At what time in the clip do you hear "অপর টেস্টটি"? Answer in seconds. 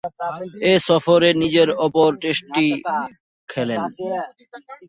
1.85-2.67